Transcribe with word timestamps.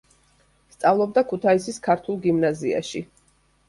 სწავლობდა 0.75 1.25
ქუთაისის 1.33 1.81
ქართულ 1.91 2.21
გიმნაზიაში. 2.27 3.09